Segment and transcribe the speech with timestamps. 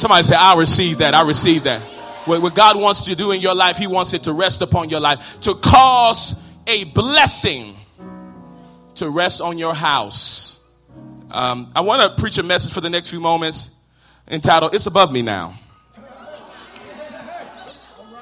[0.00, 1.12] Somebody say, I receive that.
[1.12, 1.82] I receive that.
[2.24, 4.98] What God wants to do in your life, He wants it to rest upon your
[4.98, 7.76] life, to cause a blessing
[8.94, 10.66] to rest on your house.
[11.30, 13.76] Um, I want to preach a message for the next few moments
[14.26, 15.58] entitled, It's Above Me Now.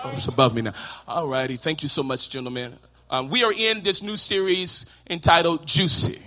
[0.02, 0.74] Oh, it's above me now.
[1.06, 1.56] All righty.
[1.56, 2.76] Thank you so much, gentlemen.
[3.08, 6.20] Um, we are in this new series entitled Juicy.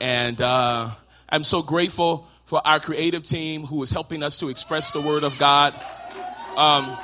[0.00, 0.90] And uh,
[1.28, 5.24] I'm so grateful for our creative team who is helping us to express the Word
[5.24, 5.74] of God.
[6.56, 6.96] Um,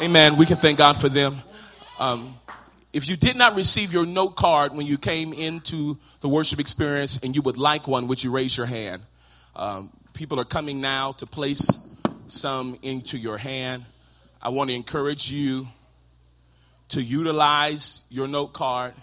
[0.00, 0.36] amen.
[0.36, 1.36] We can thank God for them.
[1.98, 2.36] Um,
[2.92, 7.18] if you did not receive your note card when you came into the worship experience
[7.22, 9.02] and you would like one, would you raise your hand?
[9.54, 11.68] Um, people are coming now to place
[12.28, 13.84] some into your hand.
[14.40, 15.66] I want to encourage you
[16.90, 18.94] to utilize your note card.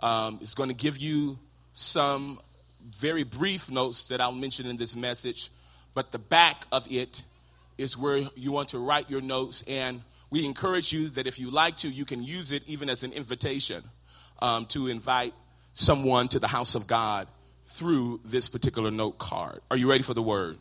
[0.00, 1.38] Um, it's going to give you
[1.72, 2.40] some
[2.90, 5.50] very brief notes that I'll mention in this message,
[5.94, 7.22] but the back of it
[7.78, 9.64] is where you want to write your notes.
[9.66, 13.02] And we encourage you that if you like to, you can use it even as
[13.02, 13.82] an invitation
[14.40, 15.34] um, to invite
[15.72, 17.26] someone to the house of God
[17.66, 19.60] through this particular note card.
[19.70, 20.58] Are you ready for the word?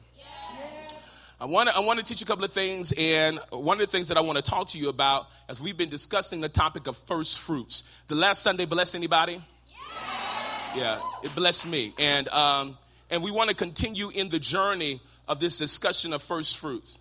[1.39, 3.85] I want to I want to teach you a couple of things, and one of
[3.85, 6.47] the things that I want to talk to you about as we've been discussing the
[6.47, 7.83] topic of first fruits.
[8.07, 9.41] The last Sunday bless anybody?
[10.75, 12.77] Yeah, it blessed me, and um,
[13.11, 16.99] and we want to continue in the journey of this discussion of first fruits.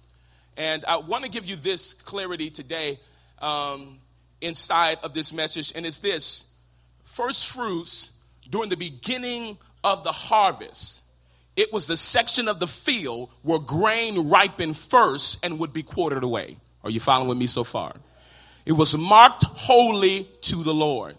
[0.58, 3.00] And I want to give you this clarity today
[3.38, 3.96] um,
[4.42, 6.50] inside of this message, and it's this
[7.02, 8.10] first fruits
[8.50, 11.02] during the beginning of the harvest.
[11.56, 16.24] It was the section of the field where grain ripened first and would be quartered
[16.24, 16.58] away.
[16.84, 17.94] Are you following me so far?
[18.66, 21.14] It was marked holy to the Lord.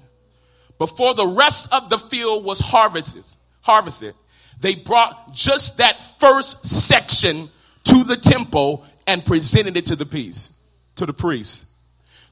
[0.83, 3.23] Before the rest of the field was harvested,
[3.61, 4.15] harvested,
[4.59, 7.47] they brought just that first section
[7.85, 10.51] to the temple and presented it to the priest,
[10.97, 11.67] to the priest.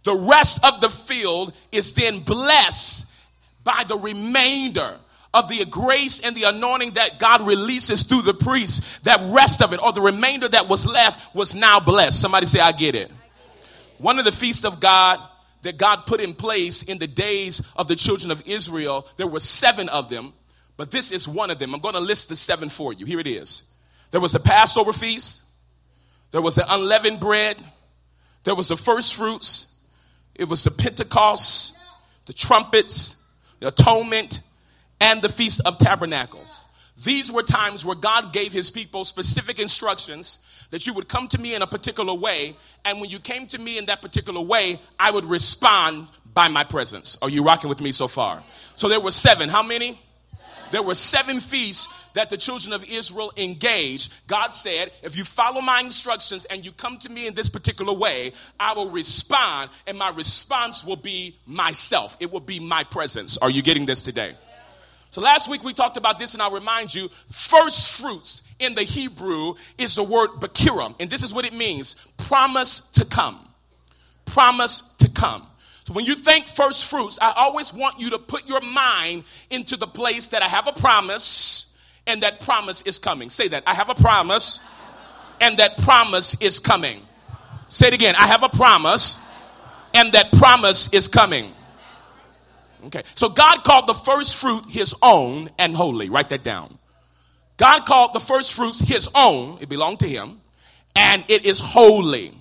[0.04, 3.10] The rest of the field is then blessed
[3.64, 4.98] by the remainder
[5.34, 9.06] of the grace and the anointing that God releases through the priest.
[9.06, 12.20] That rest of it, or the remainder that was left, was now blessed.
[12.20, 13.10] Somebody say, I get it.
[13.98, 15.22] One of the feasts of God
[15.62, 19.40] that God put in place in the days of the children of Israel, there were
[19.40, 20.34] seven of them,
[20.78, 21.74] but this is one of them.
[21.74, 23.06] I'm going to list the seven for you.
[23.06, 23.72] Here it is.
[24.12, 25.44] There was the Passover feast.
[26.32, 27.58] There was the unleavened bread.
[28.44, 29.80] There was the first fruits.
[30.36, 31.78] It was the Pentecost,
[32.26, 33.24] the trumpets,
[33.60, 34.42] the atonement,
[35.00, 36.66] and the Feast of Tabernacles.
[37.04, 41.40] These were times where God gave his people specific instructions that you would come to
[41.40, 42.56] me in a particular way.
[42.86, 46.64] And when you came to me in that particular way, I would respond by my
[46.64, 47.18] presence.
[47.22, 48.44] Are you rocking with me so far?
[48.76, 49.50] So there were seven.
[49.50, 50.00] How many?
[50.72, 55.60] There were seven feasts that the children of Israel engaged, God said, if you follow
[55.60, 59.98] my instructions and you come to me in this particular way, I will respond, and
[59.98, 62.16] my response will be myself.
[62.20, 63.38] It will be my presence.
[63.38, 64.36] Are you getting this today?
[65.12, 68.84] So last week we talked about this, and I'll remind you first fruits in the
[68.84, 73.48] Hebrew is the word bakirim, and this is what it means promise to come.
[74.26, 75.46] Promise to come.
[75.86, 79.76] So when you think first fruits, I always want you to put your mind into
[79.76, 81.72] the place that I have a promise
[82.08, 83.30] and that promise is coming.
[83.30, 83.64] Say that.
[83.68, 84.60] I have a promise,
[85.40, 87.02] and that promise is coming.
[87.70, 88.16] Say it again.
[88.16, 89.24] I have a promise,
[89.94, 91.52] and that promise is coming.
[92.86, 93.04] Okay.
[93.16, 96.10] So God called the first fruit his own and holy.
[96.10, 96.78] Write that down.
[97.58, 99.60] God called the first fruits his own.
[99.62, 100.42] It belonged to him.
[100.96, 102.34] And it is holy.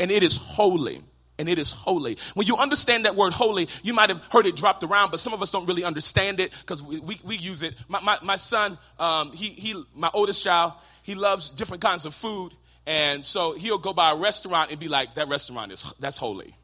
[0.00, 1.02] And it is holy
[1.38, 2.16] and it is holy.
[2.34, 5.32] When you understand that word holy, you might have heard it dropped around, but some
[5.32, 7.74] of us don't really understand it because we, we, we, use it.
[7.88, 12.14] My, my, my son, um, he, he, my oldest child, he loves different kinds of
[12.14, 12.52] food.
[12.86, 16.54] And so he'll go by a restaurant and be like, that restaurant is, that's holy.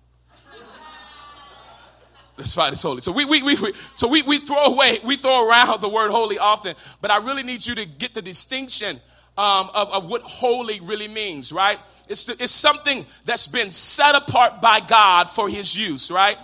[2.40, 3.02] That's fine, is holy.
[3.02, 6.10] So we, we, we, we, so we, we throw away, we throw around the word
[6.10, 8.98] holy often, but I really need you to get the distinction
[9.36, 11.78] um, of, of what holy really means, right?
[12.08, 16.38] It's, the, it's something that's been set apart by God for his use, right?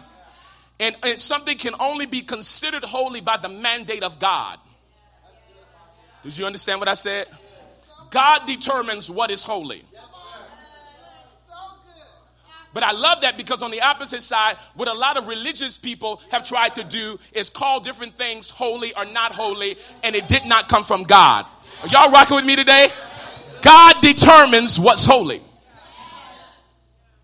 [0.79, 4.59] And, and something can only be considered holy by the mandate of God.
[6.25, 7.27] Did you understand what I said?
[8.11, 9.83] God determines what is holy.
[12.77, 16.21] But I love that because on the opposite side, what a lot of religious people
[16.31, 20.45] have tried to do is call different things holy or not holy, and it did
[20.45, 21.47] not come from God.
[21.83, 22.89] Are y'all rocking with me today?
[23.63, 25.41] God determines what's holy.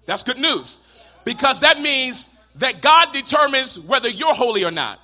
[0.07, 0.81] That's good news.
[1.27, 5.01] Because that means that God determines whether you're holy or not.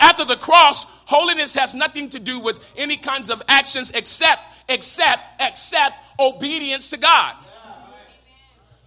[0.00, 5.22] After the cross, holiness has nothing to do with any kinds of actions except, except,
[5.38, 7.36] except obedience to God.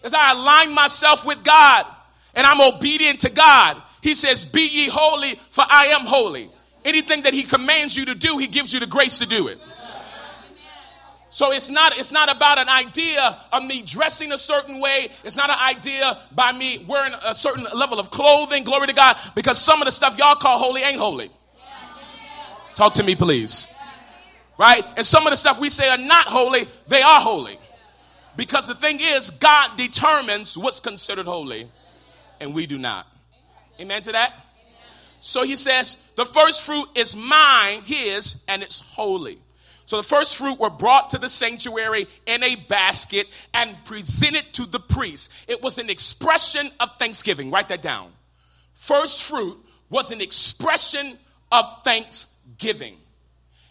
[0.06, 1.88] As I align myself with God
[2.36, 6.48] and I'm obedient to God, He says, Be ye holy, for I am holy.
[6.86, 9.60] Anything that He commands you to do, He gives you the grace to do it.
[11.32, 15.10] So it's not, it's not about an idea of me dressing a certain way.
[15.24, 18.64] It's not an idea by me wearing a certain level of clothing.
[18.64, 19.18] Glory to God.
[19.36, 21.30] Because some of the stuff y'all call holy ain't holy.
[22.76, 23.74] Talk to me, please.
[24.58, 24.86] Right?
[24.96, 27.58] And some of the stuff we say are not holy, they are holy.
[28.38, 31.68] Because the thing is, God determines what's considered holy,
[32.40, 33.08] and we do not.
[33.80, 34.34] Amen to that?
[35.22, 39.40] So he says, the first fruit is mine, his, and it's holy.
[39.86, 44.66] So the first fruit were brought to the sanctuary in a basket and presented to
[44.66, 45.32] the priest.
[45.48, 47.52] It was an expression of thanksgiving.
[47.52, 48.12] Write that down.
[48.74, 49.58] First fruit
[49.90, 51.18] was an expression
[51.52, 52.98] of thanksgiving.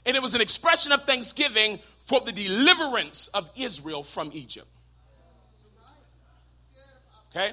[0.06, 4.66] And it was an expression of thanksgiving for the deliverance of Israel from Egypt.
[7.30, 7.52] Okay?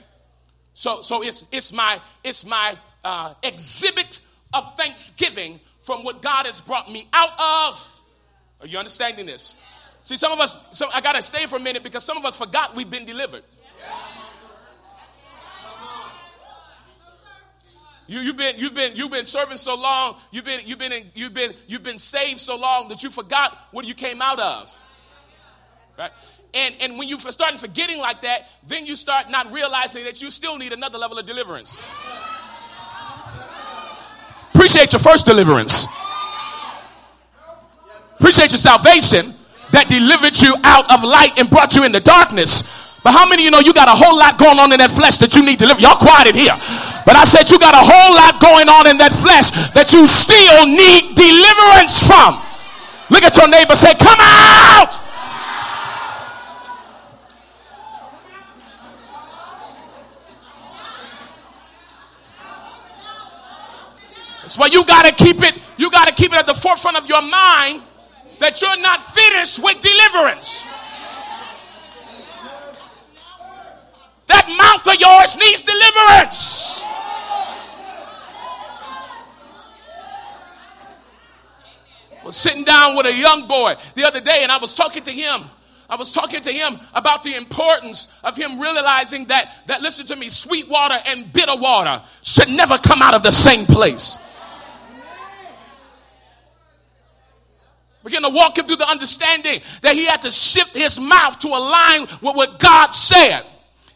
[0.73, 4.19] So, so it's, it's my, it's my uh, exhibit
[4.53, 8.01] of thanksgiving from what God has brought me out of.
[8.59, 9.55] Are you understanding this?
[10.03, 12.25] See, some of us, so I got to stay for a minute because some of
[12.25, 13.43] us forgot we've been delivered.
[18.11, 20.17] You, you've been you've been you've been serving so long.
[20.31, 23.57] You've been you've been in, you've been you've been saved so long that you forgot
[23.71, 24.81] what you came out of.
[25.97, 26.11] Right?
[26.53, 30.29] And and when you start forgetting like that, then you start not realizing that you
[30.29, 31.81] still need another level of deliverance.
[34.53, 35.87] Appreciate your first deliverance.
[38.19, 39.33] Appreciate your salvation
[39.71, 42.99] that delivered you out of light and brought you into darkness.
[43.05, 44.91] But how many of you know you got a whole lot going on in that
[44.91, 45.79] flesh that you need to deliver?
[45.79, 46.53] Y'all quiet in here.
[47.11, 50.07] But I said you got a whole lot going on in that flesh that you
[50.07, 52.39] still need deliverance from.
[53.11, 54.95] Look at your neighbor say, Come out.
[64.39, 66.95] That's why you got to keep it, you got to keep it at the forefront
[66.95, 67.83] of your mind
[68.39, 70.63] that you're not finished with deliverance.
[74.31, 76.85] That mouth of yours needs deliverance.
[82.21, 85.03] I was sitting down with a young boy the other day and I was talking
[85.03, 85.41] to him.
[85.89, 90.15] I was talking to him about the importance of him realizing that, that listen to
[90.15, 94.17] me, sweet water and bitter water should never come out of the same place.
[98.05, 101.49] Begin to walk him through the understanding that he had to shift his mouth to
[101.49, 103.45] align with what God said.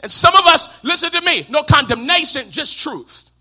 [0.05, 3.31] And some of us, listen to me, no condemnation, just truth.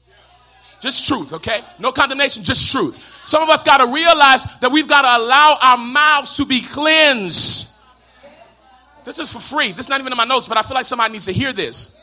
[0.81, 1.62] Just truth, okay?
[1.78, 2.96] No condemnation, just truth.
[3.26, 6.62] Some of us got to realize that we've got to allow our mouths to be
[6.62, 7.69] cleansed.
[9.05, 9.72] This is for free.
[9.72, 11.52] This is not even in my notes, but I feel like somebody needs to hear
[11.52, 12.02] this.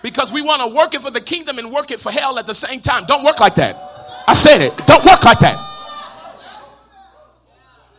[0.00, 2.46] Because we want to work it for the kingdom and work it for hell at
[2.46, 3.04] the same time.
[3.06, 3.74] Don't work like that.
[4.28, 4.76] I said it.
[4.86, 5.58] Don't work like that.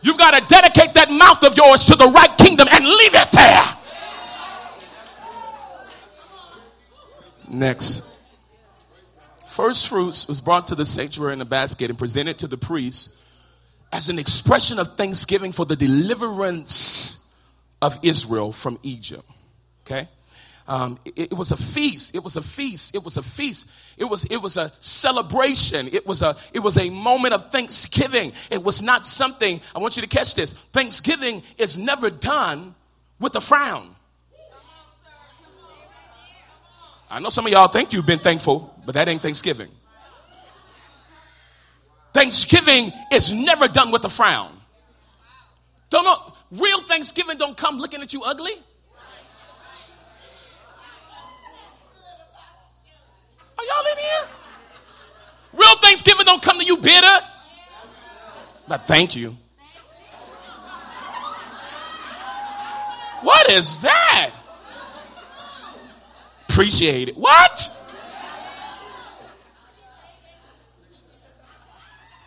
[0.00, 3.32] You've got to dedicate that mouth of yours to the right kingdom and leave it
[3.32, 3.64] there.
[7.48, 8.10] Next.
[9.46, 13.16] First fruits was brought to the sanctuary in a basket and presented to the priest
[13.92, 17.32] as an expression of thanksgiving for the deliverance
[17.80, 19.22] of Israel from Egypt.
[19.86, 20.08] Okay?
[20.66, 22.14] Um, it, it, was a feast.
[22.14, 22.94] It was a feast.
[22.94, 23.70] It was a feast.
[23.98, 25.88] It was, it was a celebration.
[25.92, 28.32] It was a, it was a moment of thanksgiving.
[28.50, 30.52] It was not something, I want you to catch this.
[30.52, 32.74] Thanksgiving is never done
[33.20, 33.93] with a frown.
[37.10, 39.68] I know some of y'all think you've been thankful, but that ain't Thanksgiving.
[42.12, 44.56] Thanksgiving is never done with a frown.
[45.90, 48.52] Don't know, real Thanksgiving don't come looking at you ugly.
[53.58, 54.28] Are y'all in here?
[55.52, 57.18] Real Thanksgiving don't come to you bitter.
[58.66, 59.36] But thank you.
[63.22, 64.32] What is that?
[66.54, 67.16] Appreciate it.
[67.16, 67.58] What?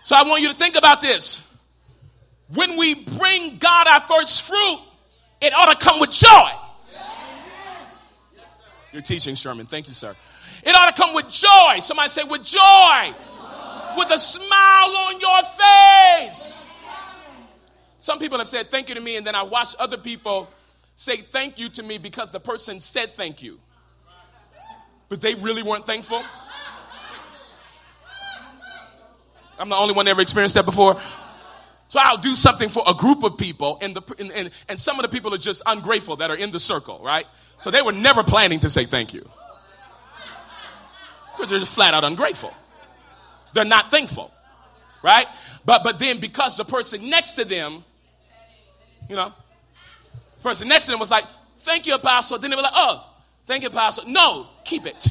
[0.03, 1.57] So I want you to think about this.
[2.53, 4.79] When we bring God our first fruit,
[5.39, 6.50] it ought to come with joy.
[8.91, 9.65] You're teaching, Sherman.
[9.65, 10.13] Thank you, sir.
[10.62, 11.79] It ought to come with joy.
[11.79, 12.60] Somebody say, with joy.
[12.60, 13.13] joy.
[13.98, 15.41] With a smile on your
[16.27, 16.65] face.
[18.00, 20.50] Some people have said thank you to me, and then I watch other people
[20.96, 23.62] say thank you to me because the person said thank you.
[25.10, 26.22] But they really weren't thankful.
[29.60, 31.00] I'm the only one that ever experienced that before.
[31.88, 35.00] So I'll do something for a group of people, and, the, and, and, and some
[35.00, 37.26] of the people are just ungrateful that are in the circle, right?
[37.62, 39.28] So they were never planning to say thank you.
[41.34, 42.54] Because they're just flat out ungrateful.
[43.54, 44.34] They're not thankful,
[45.02, 45.28] right?
[45.66, 47.86] But, but then because the person next to them,
[49.10, 49.34] you know,
[50.38, 51.24] the person next to them was like,
[51.60, 52.38] thank you, apostle.
[52.38, 53.06] Then they were like, oh,
[53.48, 54.04] thank you, Pastor.
[54.06, 55.08] No, keep it.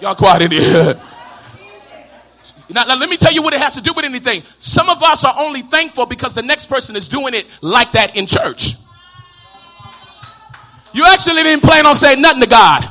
[0.00, 1.00] Y'all quiet in here.
[2.70, 4.42] Now, now, let me tell you what it has to do with anything.
[4.58, 8.16] Some of us are only thankful because the next person is doing it like that
[8.16, 8.74] in church.
[10.92, 12.84] You actually didn't plan on saying nothing to God,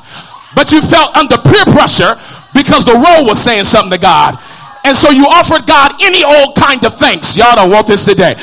[0.56, 2.16] but you felt under peer pressure
[2.54, 4.40] because the role was saying something to God.
[4.86, 7.38] And so you offered God any old kind of thanks.
[7.38, 8.36] Y'all don't want this today.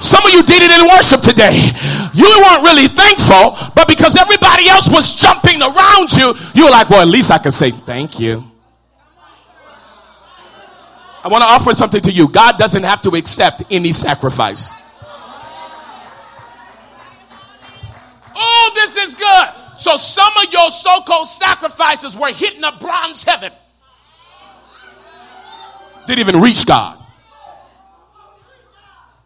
[0.00, 1.54] Some of you did it in worship today.
[2.14, 6.88] You weren't really thankful, but because everybody else was jumping around you, you were like,
[6.88, 8.44] well, at least I can say thank you.
[11.22, 12.28] I want to offer something to you.
[12.28, 14.72] God doesn't have to accept any sacrifice.
[18.34, 19.48] Oh, this is good.
[19.76, 23.52] So some of your so-called sacrifices were hitting a bronze heaven.
[26.06, 26.99] Didn't even reach God.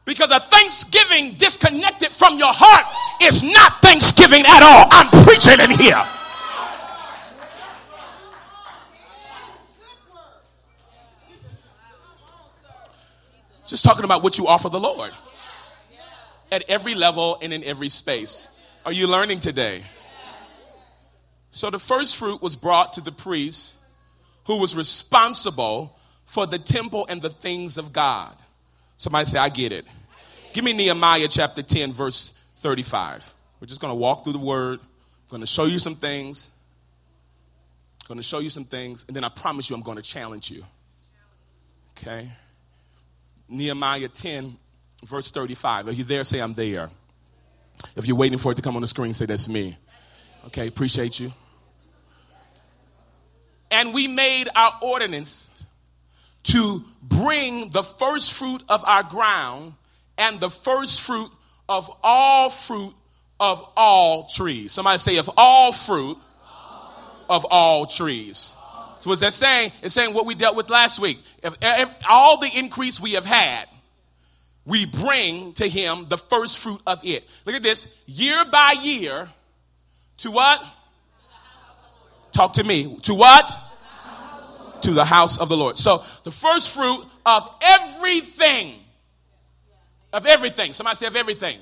[0.04, 2.84] Because a thanksgiving disconnected from your heart
[3.22, 4.86] is not thanksgiving at all.
[4.90, 6.04] I'm preaching in here.
[13.66, 15.10] Just talking about what you offer the Lord
[16.52, 18.48] at every level and in every space.
[18.84, 19.82] Are you learning today?
[21.50, 23.76] So the first fruit was brought to the priest
[24.44, 28.34] who was responsible for the temple and the things of God.
[28.96, 29.84] Somebody say, I get it.
[30.52, 33.34] Give me Nehemiah chapter 10, verse 35.
[33.60, 34.80] We're just going to walk through the word.
[34.80, 36.50] I'm going to show you some things.
[38.02, 40.02] I'm going to show you some things, and then I promise you I'm going to
[40.02, 40.64] challenge you.
[41.92, 42.30] Okay?
[43.48, 44.56] Nehemiah 10,
[45.04, 45.88] verse 35.
[45.88, 46.22] Are you there?
[46.24, 46.90] Say, I'm there.
[47.96, 49.76] If you're waiting for it to come on the screen, say, That's me.
[50.46, 51.32] Okay, appreciate you.
[53.70, 55.66] And we made our ordinance
[56.44, 59.74] to bring the first fruit of our ground
[60.16, 61.30] and the first fruit
[61.68, 62.92] of all fruit
[63.40, 64.72] of all trees.
[64.72, 66.18] Somebody say, of all fruit
[67.28, 68.52] of all trees.
[69.00, 69.72] So what's that saying?
[69.82, 71.18] It's saying what we dealt with last week.
[71.42, 73.66] If, if all the increase we have had,
[74.64, 77.28] we bring to him the first fruit of it.
[77.44, 77.94] Look at this.
[78.06, 79.28] Year by year,
[80.18, 80.64] to what?
[82.32, 82.96] Talk to me.
[83.02, 83.54] To what?
[84.84, 85.76] To the house of the Lord.
[85.76, 88.74] So the first fruit of everything,
[90.12, 90.72] of everything.
[90.72, 91.58] Somebody say of everything.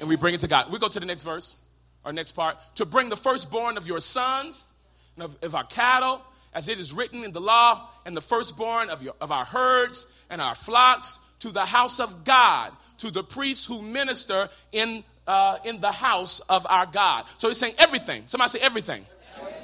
[0.00, 0.70] And we bring it to God.
[0.72, 1.56] We go to the next verse,
[2.04, 2.56] our next part.
[2.76, 4.70] To bring the firstborn of your sons
[5.14, 6.20] and of, of our cattle
[6.54, 10.12] as it is written in the law, and the firstborn of, your, of our herds
[10.28, 15.58] and our flocks to the house of God, to the priests who minister in, uh,
[15.64, 17.24] in the house of our God.
[17.38, 18.24] So he's saying everything.
[18.26, 19.04] Somebody say everything.
[19.04, 19.06] everything.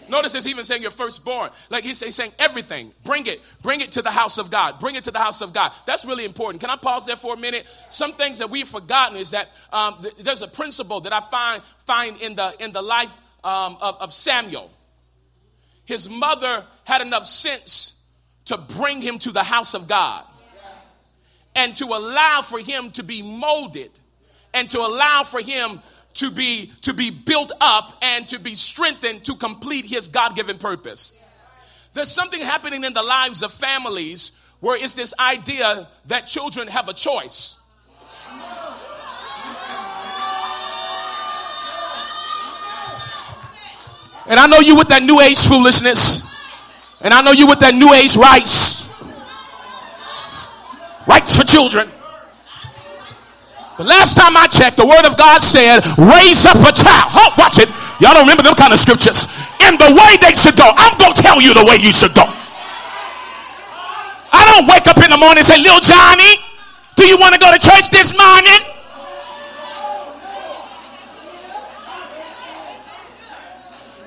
[0.08, 1.50] Notice he's even saying your firstborn.
[1.70, 2.92] Like he's, he's saying everything.
[3.04, 3.40] Bring it.
[3.62, 4.78] Bring it to the house of God.
[4.78, 5.72] Bring it to the house of God.
[5.86, 6.60] That's really important.
[6.60, 7.66] Can I pause there for a minute?
[7.90, 11.62] Some things that we've forgotten is that um, th- there's a principle that I find,
[11.86, 14.70] find in, the, in the life um, of, of Samuel
[15.88, 18.04] his mother had enough sense
[18.44, 20.22] to bring him to the house of God
[21.56, 23.90] and to allow for him to be molded
[24.52, 25.80] and to allow for him
[26.18, 31.18] to be to be built up and to be strengthened to complete his god-given purpose
[31.94, 36.88] there's something happening in the lives of families where it's this idea that children have
[36.88, 37.58] a choice
[44.28, 46.22] And I know you with that new age foolishness.
[47.00, 48.86] And I know you with that new age rights.
[51.06, 51.88] Rights for children.
[53.78, 57.14] The last time I checked, the word of God said, raise up a child.
[57.14, 57.70] Oh, watch it.
[58.02, 59.30] Y'all don't remember them kind of scriptures.
[59.62, 60.66] In the way they should go.
[60.74, 62.26] I'm going to tell you the way you should go.
[64.34, 66.42] I don't wake up in the morning and say, Little Johnny,
[66.98, 68.58] do you want to go to church this morning?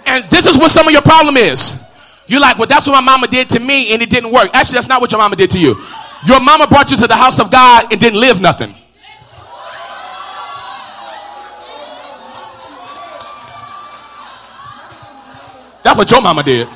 [0.03, 1.79] And this is what some of your problem is.
[2.27, 4.51] You're like, well, that's what my mama did to me and it didn't work.
[4.51, 5.79] Actually, that's not what your mama did to you.
[6.27, 8.75] Your mama brought you to the house of God and didn't live nothing.
[15.91, 16.69] That's what your mama did.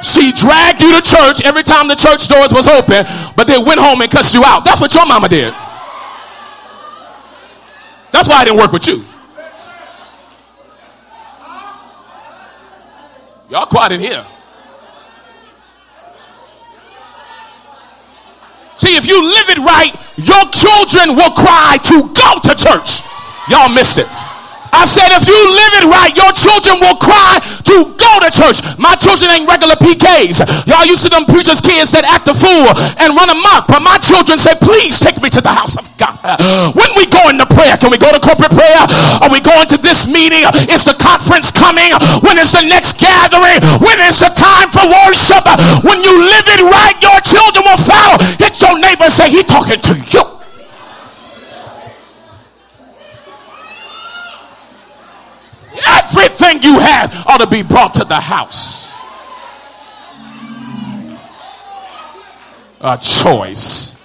[0.00, 3.80] She dragged you to church every time the church doors was open, but then went
[3.80, 4.64] home and cussed you out.
[4.64, 5.52] That's what your mama did.
[8.12, 9.02] That's why I didn't work with you.
[13.50, 14.24] Y'all quiet in here.
[18.76, 23.02] See, if you live it right, your children will cry to go to church.
[23.50, 24.06] Y'all missed it.
[24.76, 28.60] I said, if you live it right, your children will cry to go to church.
[28.76, 30.44] My children ain't regular PKs.
[30.68, 32.68] Y'all used to them preachers' kids that act a fool
[33.00, 33.72] and run amok.
[33.72, 36.20] But my children say, please take me to the house of God.
[36.76, 38.84] When we go into prayer, can we go to corporate prayer?
[39.24, 40.44] Are we going to this meeting?
[40.68, 41.96] Is the conference coming?
[42.20, 43.64] When is the next gathering?
[43.80, 45.44] When is the time for worship?
[45.88, 48.20] When you live it right, your children will follow.
[48.36, 50.35] Hit your neighbor say, he talking to you.
[55.86, 58.96] Everything you have ought to be brought to the house.
[62.80, 63.96] A choice.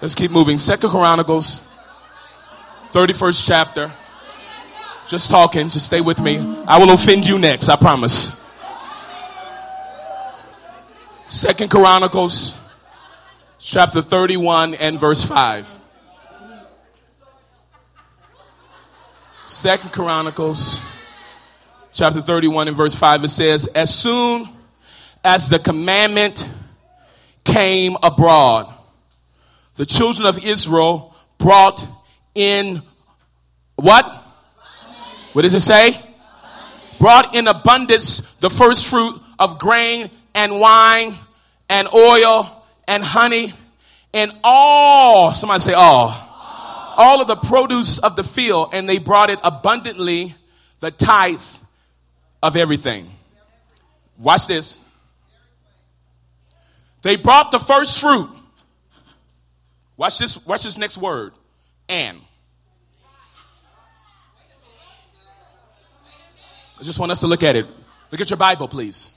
[0.00, 0.58] Let's keep moving.
[0.58, 1.68] Second Chronicles,
[2.90, 3.92] 31st chapter.
[5.06, 6.38] Just talking, just stay with me.
[6.66, 8.42] I will offend you next, I promise.
[11.26, 12.56] Second Chronicles
[13.62, 15.78] chapter 31 and verse 5.
[19.46, 20.82] Second Chronicles
[21.92, 24.48] chapter 31 and verse 5 it says as soon
[25.22, 26.50] as the commandment
[27.44, 28.72] came abroad
[29.76, 31.86] the children of Israel brought
[32.34, 32.82] in
[33.76, 34.06] what?
[35.34, 36.00] What does it say?
[36.98, 41.14] Brought in abundance the first fruit of grain and wine
[41.68, 42.61] and oil
[42.92, 43.54] and honey
[44.12, 46.14] and all, somebody say all,
[46.94, 50.34] all of the produce of the field, and they brought it abundantly,
[50.80, 51.40] the tithe
[52.42, 53.10] of everything.
[54.18, 54.84] Watch this.
[57.00, 58.28] They brought the first fruit.
[59.96, 61.32] Watch this, watch this next word.
[61.88, 62.20] And.
[66.78, 67.66] I just want us to look at it.
[68.10, 69.16] Look at your Bible, please.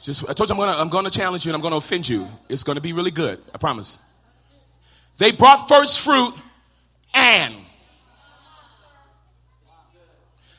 [0.00, 2.26] Just, I told you I'm gonna, I'm gonna challenge you and I'm gonna offend you.
[2.48, 3.40] It's gonna be really good.
[3.54, 3.98] I promise.
[5.18, 6.34] They brought first fruit
[7.12, 7.54] and.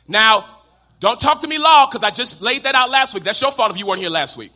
[0.08, 0.46] Now,
[1.00, 3.24] don't talk to me law because I just laid that out last week.
[3.24, 4.52] That's your fault if you weren't here last week.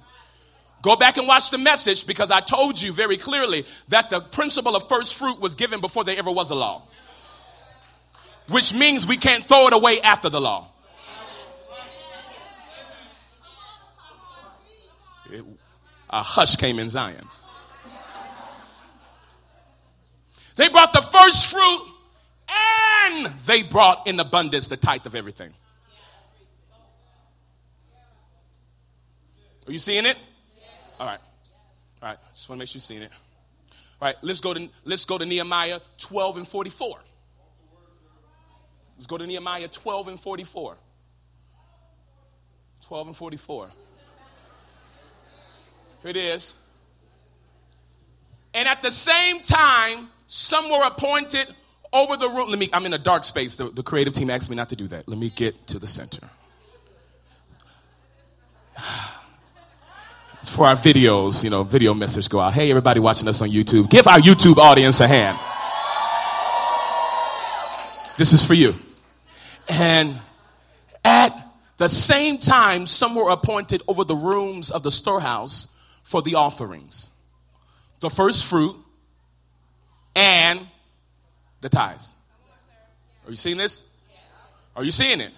[0.82, 4.76] Go back and watch the message because I told you very clearly that the principle
[4.76, 6.82] of first fruit was given before there ever was a law.
[8.50, 10.72] Which means we can't throw it away after the law.
[16.13, 17.28] A hush came in Zion.
[20.56, 21.82] They brought the first fruit
[23.12, 25.52] and they brought in abundance the tithe of everything.
[29.65, 30.17] Are you seeing it?
[30.99, 31.19] All right.
[32.02, 32.17] All right.
[32.34, 33.12] Just want to make sure you're seeing it.
[33.99, 34.15] All right.
[34.21, 36.99] Let's go to let's go to Nehemiah 12 and 44.
[38.97, 40.78] Let's go to Nehemiah 12 and 44.
[42.86, 43.69] 12 and 44.
[46.04, 46.54] It is.
[48.54, 51.48] And at the same time, some were appointed
[51.92, 52.50] over the room.
[52.50, 53.56] Let me, I'm in a dark space.
[53.56, 55.08] The, the creative team asked me not to do that.
[55.08, 56.30] Let me get to the center.
[60.39, 62.54] It's for our videos, you know, video message go out.
[62.54, 65.39] Hey, everybody watching us on YouTube, give our YouTube audience a hand.
[68.18, 68.76] This is for you.
[69.70, 70.16] And
[71.06, 76.36] at the same time, some were appointed over the rooms of the storehouse for the
[76.36, 77.10] offerings
[78.00, 78.76] the first fruit
[80.13, 80.68] and
[81.62, 82.16] the tithes.
[83.26, 83.89] Are you seeing this?
[84.76, 85.32] Are you seeing it?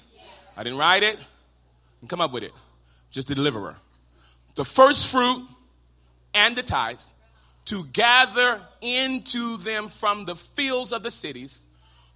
[0.57, 1.17] I didn't write it
[2.01, 2.51] and come up with it.
[3.11, 3.75] Just the deliverer.
[4.55, 5.47] The first fruit
[6.33, 7.11] and the tithes
[7.65, 11.65] to gather into them from the fields of the cities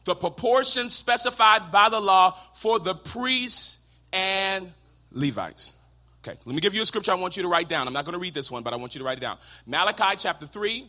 [0.05, 3.77] the proportions specified by the law for the priests
[4.11, 4.71] and
[5.11, 5.75] Levites.
[6.23, 7.87] Okay, let me give you a scripture I want you to write down.
[7.87, 9.37] I'm not going to read this one, but I want you to write it down.
[9.65, 10.85] Malachi chapter 3,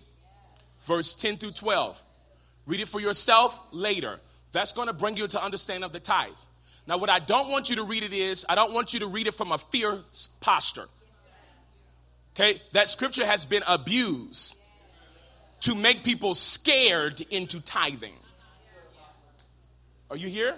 [0.81, 2.03] verse 10 through 12.
[2.67, 4.19] Read it for yourself later.
[4.53, 6.33] That's going to bring you to understand of the tithe.
[6.87, 9.07] Now, what I don't want you to read it is, I don't want you to
[9.07, 9.99] read it from a fear
[10.41, 10.87] posture.
[12.35, 14.57] Okay, that scripture has been abused
[15.61, 18.15] to make people scared into tithing.
[20.11, 20.55] Are you here?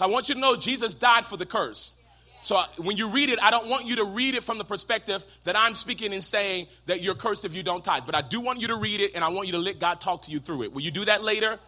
[0.00, 1.94] I want you to know Jesus died for the curse.
[2.42, 5.24] So when you read it, I don't want you to read it from the perspective
[5.44, 8.04] that I'm speaking and saying that you're cursed if you don't tithe.
[8.06, 10.00] But I do want you to read it and I want you to let God
[10.00, 10.72] talk to you through it.
[10.72, 11.58] Will you do that later?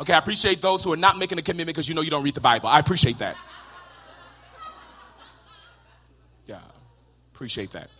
[0.00, 2.22] Okay, I appreciate those who are not making a commitment because you know you don't
[2.22, 2.68] read the Bible.
[2.68, 3.36] I appreciate that.
[6.46, 6.60] Yeah,
[7.34, 7.90] appreciate that.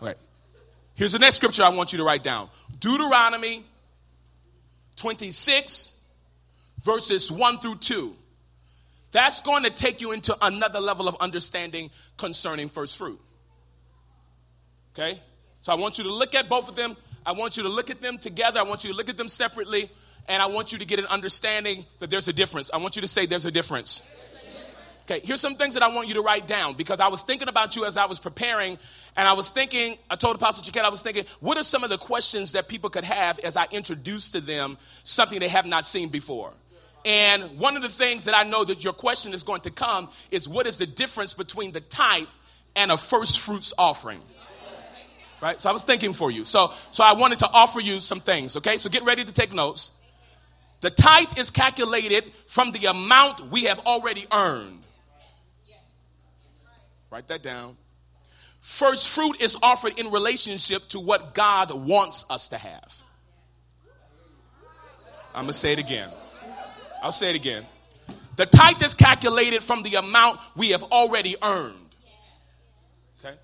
[0.00, 0.16] All right.
[0.94, 3.64] Here's the next scripture I want you to write down Deuteronomy
[4.96, 5.98] 26,
[6.78, 8.16] verses 1 through 2.
[9.16, 13.18] That's going to take you into another level of understanding concerning first fruit.
[14.94, 15.18] Okay?
[15.62, 16.98] So I want you to look at both of them.
[17.24, 18.60] I want you to look at them together.
[18.60, 19.90] I want you to look at them separately.
[20.28, 22.70] And I want you to get an understanding that there's a difference.
[22.70, 24.06] I want you to say there's a difference.
[25.08, 27.48] Okay, here's some things that I want you to write down because I was thinking
[27.48, 28.76] about you as I was preparing,
[29.16, 31.90] and I was thinking, I told Apostle Chiquette, I was thinking, what are some of
[31.90, 35.86] the questions that people could have as I introduce to them something they have not
[35.86, 36.52] seen before?
[37.06, 40.08] And one of the things that I know that your question is going to come
[40.32, 42.26] is what is the difference between the tithe
[42.74, 44.20] and a first fruits offering?
[45.40, 45.60] Right?
[45.60, 46.42] So I was thinking for you.
[46.44, 48.76] So so I wanted to offer you some things, okay?
[48.76, 49.96] So get ready to take notes.
[50.80, 54.80] The tithe is calculated from the amount we have already earned.
[57.08, 57.76] Write that down.
[58.60, 63.02] First fruit is offered in relationship to what God wants us to have.
[65.32, 66.10] I'm going to say it again.
[67.02, 67.64] I'll say it again.
[68.36, 71.74] The tithe is calculated from the amount we have already earned.
[73.18, 73.36] Okay?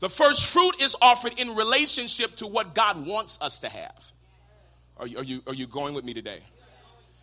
[0.00, 4.12] The first fruit is offered in relationship to what God wants us to have.
[4.96, 6.40] Are you, are you, are you going with me today?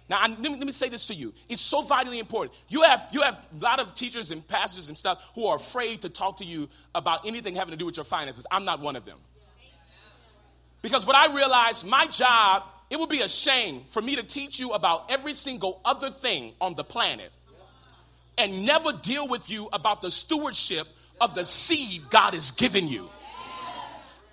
[0.09, 1.33] Now, I, let, me, let me say this to you.
[1.49, 2.55] It's so vitally important.
[2.69, 6.01] You have, you have a lot of teachers and pastors and stuff who are afraid
[6.03, 8.45] to talk to you about anything having to do with your finances.
[8.49, 9.17] I'm not one of them.
[10.81, 14.59] Because what I realized, my job, it would be a shame for me to teach
[14.59, 17.31] you about every single other thing on the planet
[18.37, 20.87] and never deal with you about the stewardship
[21.19, 23.09] of the seed God has given you.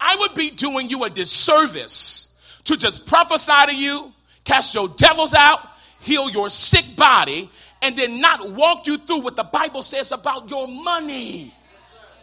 [0.01, 4.12] I would be doing you a disservice to just prophesy to you
[4.45, 5.61] cast your devils out,
[6.01, 7.49] heal your sick body,
[7.83, 11.53] and then not walk you through what the Bible says about your money.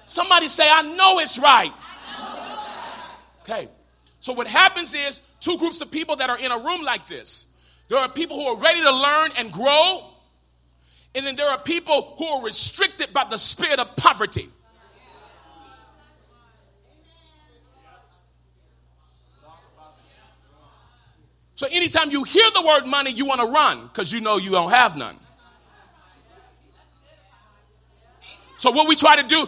[0.06, 1.74] Somebody say, I know it's right.
[3.42, 3.68] Okay.
[4.20, 7.48] So what happens is two groups of people that are in a room like this.
[7.90, 10.12] There are people who are ready to learn and grow,
[11.14, 14.48] and then there are people who are restricted by the spirit of poverty.
[21.56, 24.50] So anytime you hear the word money, you want to run because you know you
[24.50, 25.16] don't have none.
[28.58, 29.48] So what we try to do,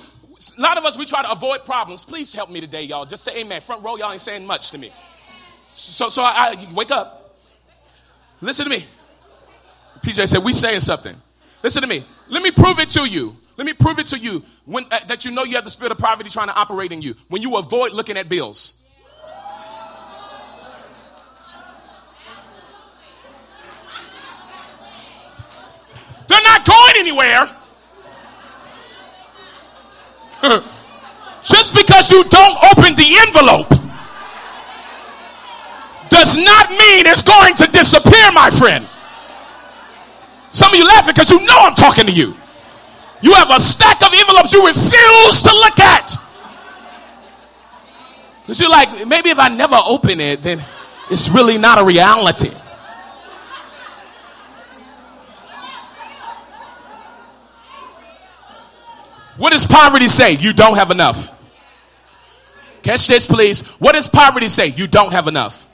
[0.58, 2.06] a lot of us, we try to avoid problems.
[2.06, 3.06] Please help me today, y'all.
[3.06, 3.62] Just say amen.
[3.62, 4.92] Front row, y'all ain't saying much to me.
[5.74, 7.36] So, so I, I wake up.
[8.42, 8.86] Listen to me.
[10.02, 11.16] PJ said, we saying something.
[11.64, 12.06] Listen to me.
[12.28, 13.36] Let me prove it to you.
[13.58, 15.92] Let me prove it to you when, uh, that you know you have the spirit
[15.92, 17.16] of poverty trying to operate in you.
[17.30, 18.80] When you avoid looking at bills.
[26.28, 27.46] They're not going anywhere.
[31.44, 33.83] Just because you don't open the envelope
[36.14, 38.88] does not mean it's going to disappear, my friend.
[40.50, 42.36] Some of you laughing because you know I'm talking to you.
[43.22, 46.16] You have a stack of envelopes you refuse to look at.
[48.42, 50.64] Because you're like, maybe if I never open it, then
[51.10, 52.52] it's really not a reality.
[59.38, 60.34] What does poverty say?
[60.34, 61.32] You don't have enough.
[62.84, 63.62] Catch this, please.
[63.80, 64.68] What does poverty say?
[64.68, 65.68] You don't have enough.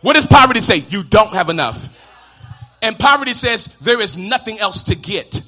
[0.00, 0.84] What does poverty say?
[0.88, 1.88] You don't have enough.
[2.82, 5.42] And poverty says there is nothing else to get.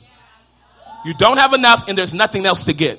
[1.04, 2.98] You don't have enough, and there's nothing else to get.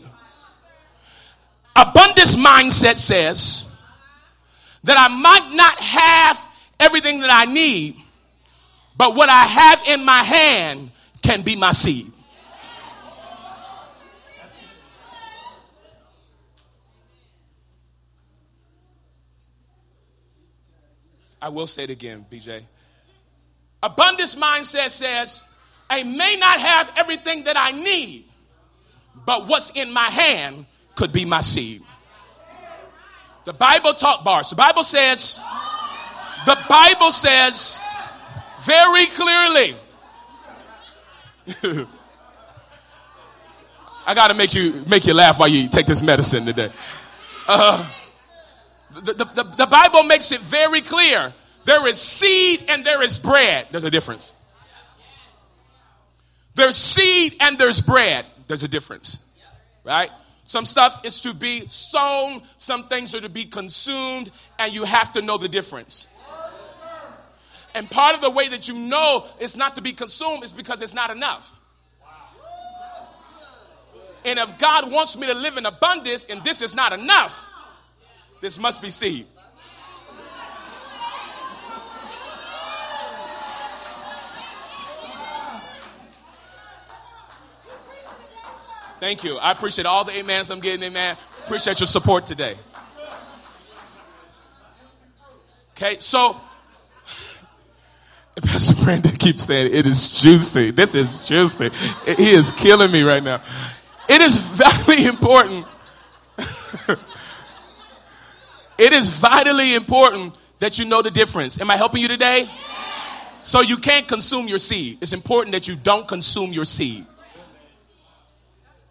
[1.75, 3.73] Abundance mindset says
[4.83, 6.47] that I might not have
[6.79, 7.95] everything that I need,
[8.97, 12.07] but what I have in my hand can be my seed.
[21.41, 22.63] I will say it again, BJ.
[23.81, 25.45] Abundance mindset says,
[25.89, 28.25] I may not have everything that I need,
[29.25, 31.81] but what's in my hand could be my seed.
[33.45, 34.49] The Bible talk bars.
[34.49, 35.39] The Bible says,
[36.45, 37.79] the Bible says
[38.61, 39.75] very clearly.
[44.05, 46.71] I got to make you make you laugh while you take this medicine today.
[47.47, 47.87] Uh,
[48.93, 51.33] the, the, the, Bible makes it very clear
[51.65, 53.67] there is seed and there is bread.
[53.71, 54.33] There's a difference.
[56.55, 58.25] There's seed and there's bread.
[58.47, 59.23] There's a difference.
[59.83, 60.09] Right?
[60.45, 65.13] Some stuff is to be sown, some things are to be consumed, and you have
[65.13, 66.07] to know the difference.
[67.75, 70.81] And part of the way that you know it's not to be consumed is because
[70.81, 71.59] it's not enough.
[74.25, 77.49] And if God wants me to live in abundance and this is not enough,
[78.41, 79.25] this must be seed.
[88.99, 89.37] Thank you.
[89.37, 91.15] I appreciate all the amens I'm getting, amen.
[91.45, 92.57] Appreciate your support today.
[95.71, 96.35] Okay, so
[98.43, 100.71] Pastor Brandon keeps saying it is juicy.
[100.71, 101.69] This is juicy.
[102.17, 103.41] He is killing me right now.
[104.09, 104.49] It is
[104.85, 105.65] very important.
[108.79, 111.59] It is vitally important that you know the difference.
[111.59, 112.47] Am I helping you today?
[113.41, 114.99] So you can't consume your seed.
[115.01, 117.05] It's important that you don't consume your seed.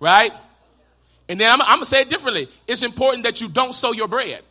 [0.01, 0.33] Right?
[1.29, 2.49] And then I'm, I'm going to say it differently.
[2.67, 4.43] It's important that you don't sow your bread.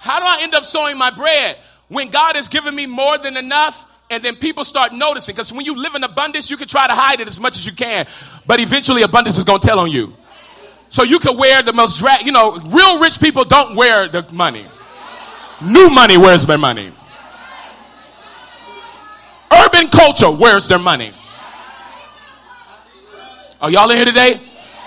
[0.00, 1.56] How do I end up sowing my bread?
[1.88, 5.34] When God has given me more than enough, and then people start noticing.
[5.34, 7.66] Because when you live in abundance, you can try to hide it as much as
[7.66, 8.06] you can,
[8.46, 10.14] but eventually abundance is going to tell on you.
[10.88, 14.24] So you can wear the most, dra- you know, real rich people don't wear the
[14.32, 14.64] money.
[15.60, 16.92] New money wears their money.
[19.52, 21.12] Urban culture wears their money.
[23.60, 24.40] Are y'all in here today?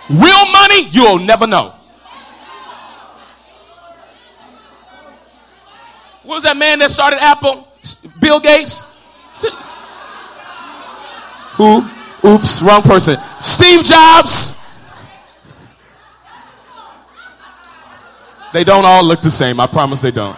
[0.10, 1.74] Real money, you'll never know.
[6.24, 7.68] What was that man that started Apple?
[8.20, 8.86] Bill Gates?
[11.58, 11.84] Who?
[12.24, 13.18] Oops, wrong person.
[13.40, 14.64] Steve Jobs.
[18.54, 19.60] They don't all look the same.
[19.60, 20.38] I promise they don't.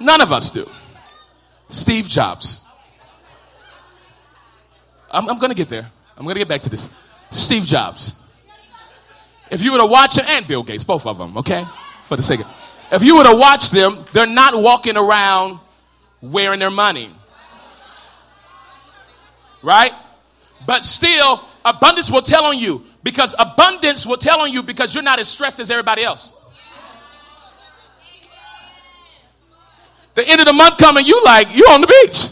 [0.00, 0.68] None of us do.
[1.68, 2.66] Steve Jobs.
[5.10, 5.90] I'm, I'm going to get there.
[6.16, 6.94] I'm going to get back to this.
[7.30, 8.20] Steve Jobs.
[9.50, 11.64] If you were to watch him, and Bill Gates, both of them, okay?
[12.02, 12.46] For the sake of
[12.94, 15.58] if you were to watch them, they're not walking around
[16.20, 17.10] wearing their money.
[19.62, 19.92] Right?
[20.66, 25.02] But still, abundance will tell on you because abundance will tell on you because you're
[25.02, 26.34] not as stressed as everybody else.
[30.14, 32.28] The end of the month coming, you like, you on the beach.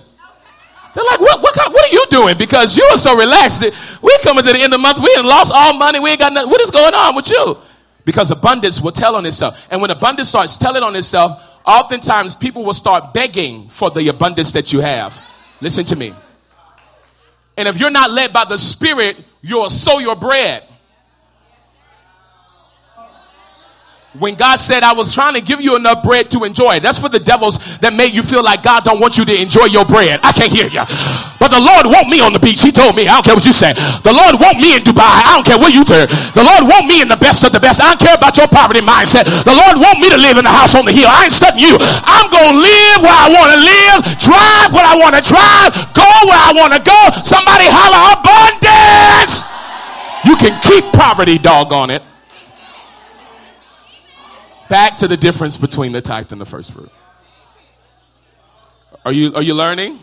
[0.95, 2.37] They're like, what, what, what are you doing?
[2.39, 3.65] Because you are so relaxed.
[4.01, 5.01] We're coming to the end of the month.
[5.01, 5.99] We ain't lost all money.
[5.99, 6.51] We ain't got nothing.
[6.51, 7.59] What is going on with you?
[8.05, 9.69] Because abundance will tell on itself.
[9.71, 14.53] And when abundance starts telling on itself, oftentimes people will start begging for the abundance
[14.53, 15.21] that you have.
[15.61, 16.13] Listen to me.
[17.57, 20.65] And if you're not led by the Spirit, you'll sow your bread.
[24.21, 26.85] When God said, I was trying to give you enough bread to enjoy.
[26.85, 29.73] That's for the devils that made you feel like God don't want you to enjoy
[29.73, 30.21] your bread.
[30.21, 30.85] I can't hear you.
[31.41, 32.61] But the Lord want me on the beach.
[32.61, 33.73] He told me, I don't care what you say.
[34.05, 35.01] The Lord want me in Dubai.
[35.01, 36.13] I don't care what you turn.
[36.37, 37.81] The Lord want me in the best of the best.
[37.81, 39.25] I don't care about your poverty mindset.
[39.49, 41.09] The Lord want me to live in the house on the hill.
[41.09, 41.81] I ain't studying you.
[42.05, 45.73] I'm going to live where I want to live, drive where I want to drive,
[45.97, 47.01] go where I want to go.
[47.25, 49.49] Somebody holler abundance.
[50.29, 52.12] You can keep poverty, doggone it
[54.73, 56.91] back to the difference between the tithe and the first fruit.
[59.05, 60.01] Are you, are you learning?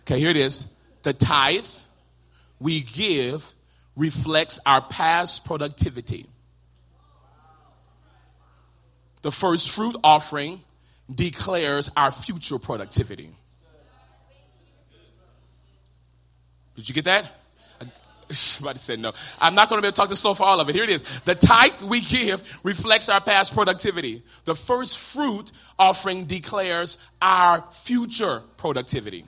[0.00, 0.74] Okay, here it is.
[1.04, 1.64] The tithe
[2.58, 3.52] we give
[3.94, 6.26] reflects our past productivity.
[9.22, 10.60] The first fruit offering
[11.14, 13.30] declares our future productivity.
[16.74, 17.32] Did you get that?
[18.30, 19.12] Somebody said no.
[19.38, 20.74] I'm not going to be able to talk this slow for all of it.
[20.74, 21.02] Here it is.
[21.20, 24.22] The tithe we give reflects our past productivity.
[24.44, 29.24] The first fruit offering declares our future productivity.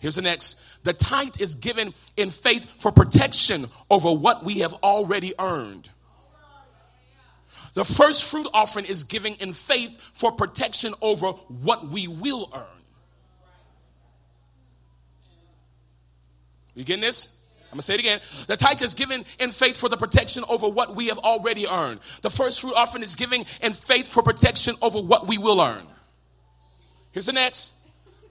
[0.00, 0.82] Here's the next.
[0.84, 5.88] The tithe is given in faith for protection over what we have already earned.
[7.74, 12.66] The first fruit offering is given in faith for protection over what we will earn.
[16.74, 17.39] You getting this?
[17.70, 18.20] I'm gonna say it again.
[18.48, 22.00] The tithe is given in faith for the protection over what we have already earned.
[22.22, 25.86] The first fruit offering is given in faith for protection over what we will earn.
[27.12, 27.74] Here's the next.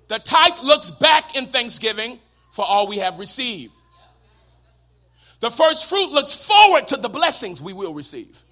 [0.10, 2.20] The tithe looks back in thanksgiving
[2.52, 3.76] for all we have received.
[5.40, 8.44] The first fruit looks forward to the blessings we will receive.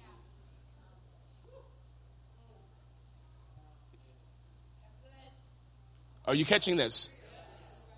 [6.24, 7.14] Are you catching this?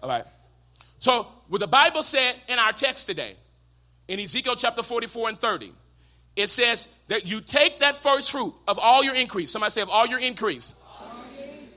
[0.02, 0.24] All right.
[0.98, 3.34] So, what the Bible said in our text today,
[4.06, 5.72] in Ezekiel chapter 44 and 30,
[6.36, 9.90] it says that you take that first fruit of all your increase, somebody say, of
[9.90, 10.74] all your increase,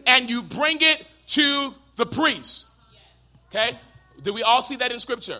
[0.06, 2.68] and you bring it to the priest.
[3.50, 3.80] Okay?
[4.22, 5.40] Do we all see that in scripture?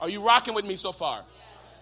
[0.00, 1.22] Are you rocking with me so far?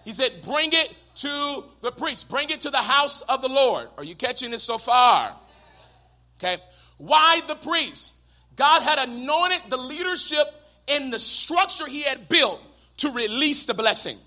[0.03, 3.87] He said, bring it to the priest, bring it to the house of the Lord.
[3.97, 5.33] Are you catching this so far?
[6.39, 6.61] Okay.
[6.97, 8.15] Why the priest?
[8.57, 10.53] God had anointed the leadership
[10.87, 12.61] in the structure he had built
[12.97, 14.17] to release the blessing.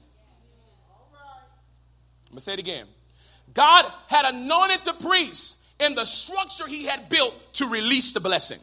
[2.28, 2.86] I'm going to say it again.
[3.54, 8.58] God had anointed the priest in the structure he had built to release the blessing.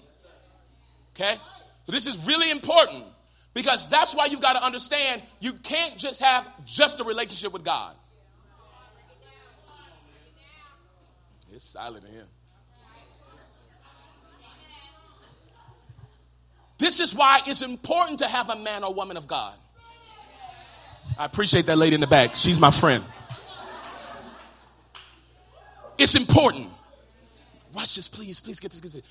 [1.15, 1.37] Okay?
[1.85, 3.05] So this is really important
[3.53, 7.63] because that's why you've got to understand you can't just have just a relationship with
[7.63, 7.95] God.
[11.51, 12.27] It's silent in here.
[16.77, 19.55] This is why it's important to have a man or woman of God.
[21.17, 22.35] I appreciate that lady in the back.
[22.35, 23.03] She's my friend.
[25.97, 26.69] It's important.
[27.73, 28.41] Watch this, please.
[28.41, 28.81] Please get this.
[28.81, 29.03] Get this.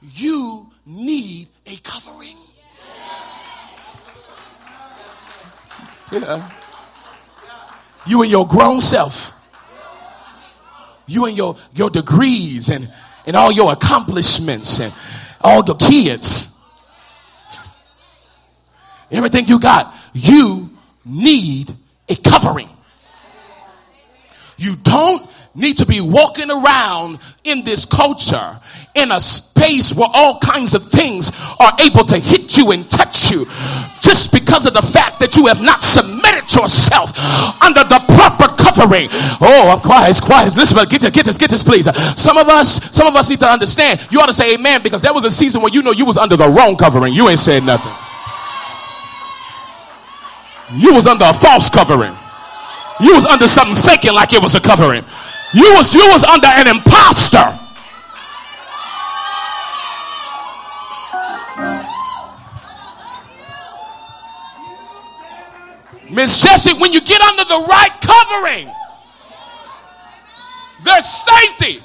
[0.00, 2.36] You need a covering.
[6.10, 6.50] Yeah.
[8.06, 9.32] You and your grown self.
[11.06, 12.90] You and your, your degrees and,
[13.26, 14.92] and all your accomplishments and
[15.40, 16.51] all your kids.
[19.12, 19.94] Everything you got.
[20.12, 20.70] You
[21.04, 21.72] need
[22.08, 22.68] a covering.
[24.56, 28.58] You don't need to be walking around in this culture
[28.94, 33.30] in a space where all kinds of things are able to hit you and touch
[33.30, 33.44] you
[34.00, 37.12] just because of the fact that you have not submitted yourself
[37.62, 39.08] under the proper covering.
[39.40, 40.56] Oh, I'm quiet, quiet.
[40.56, 41.84] Listen, get this, get this, get this, please.
[42.20, 44.06] Some of us, some of us need to understand.
[44.10, 46.16] You ought to say amen because there was a season where you know you was
[46.16, 47.14] under the wrong covering.
[47.14, 47.92] You ain't said nothing.
[50.74, 52.16] You was under a false covering.
[53.00, 55.04] You was under something faking like it was a covering.
[55.54, 57.58] You was you was under an impostor.
[66.10, 68.70] Miss Jessie, when you get under the right covering,
[70.84, 71.82] there's safety.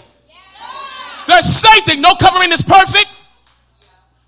[1.28, 1.98] There's safety.
[1.98, 3.08] No covering is perfect.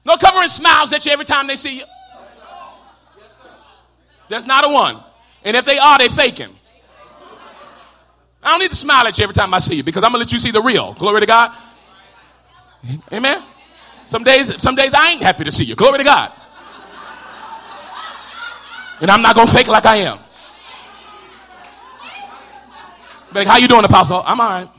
[0.05, 1.83] No covering smiles at you every time they see you.
[4.29, 5.03] There's not a one.
[5.43, 6.55] And if they are, they faking.
[8.41, 10.19] I don't need to smile at you every time I see you because I'm gonna
[10.19, 10.93] let you see the real.
[10.93, 11.53] Glory to God.
[13.11, 13.43] Amen.
[14.05, 15.75] Some days, some days I ain't happy to see you.
[15.75, 16.31] Glory to God.
[19.01, 20.19] And I'm not gonna fake like I am.
[23.33, 24.23] Like, how you doing, Apostle?
[24.25, 24.69] I'm all right.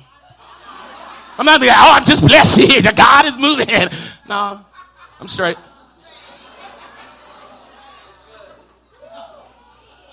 [1.39, 2.61] I'm not be like, oh, I'm just blessed
[2.97, 3.69] God is moving.
[4.29, 4.61] No,
[5.19, 5.57] I'm straight.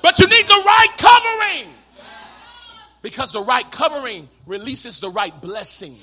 [0.02, 1.74] But you need the right covering.
[3.02, 5.98] Because the right covering releases the right blessing.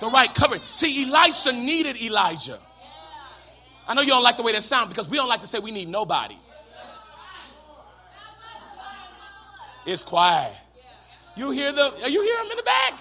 [0.00, 0.60] The right covering.
[0.74, 2.58] See, Elisha needed Elijah.
[3.88, 5.58] I know you don't like the way that sounds because we don't like to say
[5.58, 6.36] we need nobody.
[9.86, 10.52] It's quiet.
[11.36, 12.94] You hear the you hear them in the back?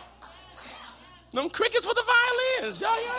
[1.33, 2.79] Them crickets for the violins.
[2.79, 3.11] Y'all hear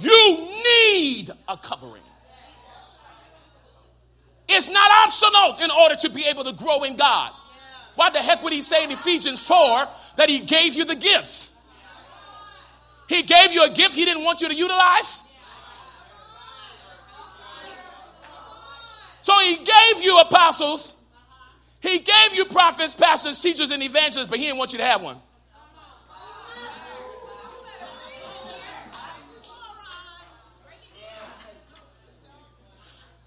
[0.00, 2.02] You need a covering.
[4.48, 7.32] It's not optional in order to be able to grow in God.
[7.94, 11.54] Why the heck would he say in Ephesians 4 that he gave you the gifts?
[13.08, 15.22] He gave you a gift he didn't want you to utilize.
[19.22, 20.96] So he gave you apostles,
[21.80, 25.02] he gave you prophets, pastors, teachers, and evangelists, but he didn't want you to have
[25.02, 25.16] one.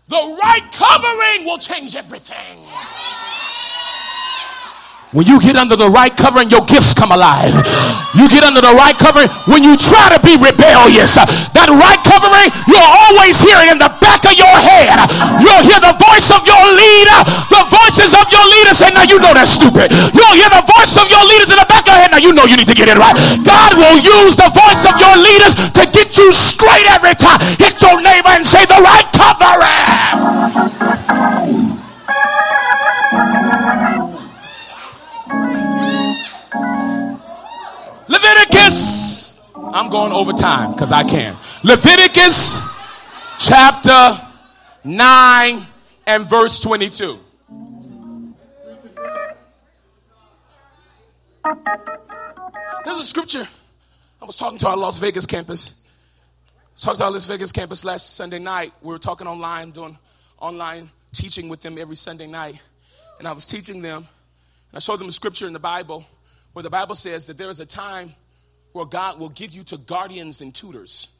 [0.08, 2.60] The right covering will change everything.
[5.16, 7.56] When you get under the right covering, your gifts come alive.
[8.20, 11.16] You get under the right covering when you try to be rebellious.
[11.56, 14.92] That right covering, you'll always hear it in the back of your head.
[15.40, 17.16] You'll hear the voice of your leader,
[17.48, 19.88] the voices of your leader say, Now you know that's stupid.
[20.12, 22.12] You'll hear the voice of your leaders in the back of your head.
[22.12, 23.16] Now you know you need to get it right.
[23.48, 27.40] God will use the voice of your leaders to get you straight every time.
[27.56, 30.76] Hit your neighbor and say, The right covering.
[38.16, 41.36] Leviticus, I'm going over time because I can.
[41.66, 42.62] Leviticus
[43.38, 44.18] chapter
[44.86, 45.68] 9
[46.08, 47.20] and verse 22.
[52.86, 53.46] There's a scripture.
[54.22, 55.84] I was talking to our Las Vegas campus.
[56.78, 58.72] Talked to our Las Vegas campus last Sunday night.
[58.82, 59.98] We were talking online, doing
[60.40, 62.62] online teaching with them every Sunday night.
[63.20, 64.08] And I was teaching them, and
[64.74, 66.06] I showed them a scripture in the Bible
[66.56, 68.14] where the Bible says that there is a time
[68.72, 71.14] where God will give you to guardians and tutors.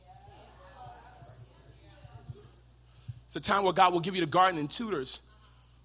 [3.26, 5.20] It's a time where God will give you to guardians and tutors.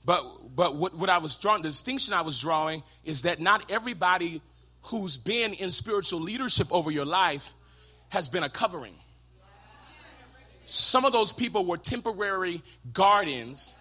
[0.05, 3.73] But, but what, what I was drawing, the distinction I was drawing is that not
[3.73, 4.41] everybody
[4.83, 7.53] who's been in spiritual leadership over your life
[8.11, 8.95] has been a covering.
[10.65, 13.75] Some of those people were temporary guardians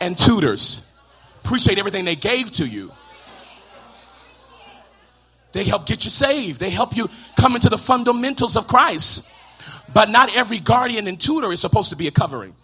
[0.00, 0.88] and tutors.
[1.44, 2.90] Appreciate everything they gave to you.
[5.52, 6.60] They help get you saved.
[6.60, 9.28] They help you come into the fundamentals of Christ.
[9.92, 12.54] But not every guardian and tutor is supposed to be a covering.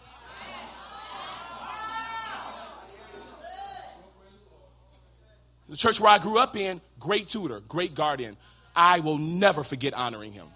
[5.69, 8.39] The church where I grew up in, great tutor, great guardian.
[8.75, 10.47] I will never forget honoring him.